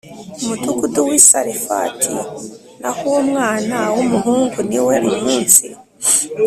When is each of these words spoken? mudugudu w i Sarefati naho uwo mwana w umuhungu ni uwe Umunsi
mudugudu 0.47 0.99
w 1.07 1.09
i 1.19 1.21
Sarefati 1.27 2.13
naho 2.81 2.99
uwo 3.09 3.21
mwana 3.29 3.75
w 3.95 3.97
umuhungu 4.05 4.57
ni 4.67 4.77
uwe 4.83 4.95
Umunsi 5.09 5.63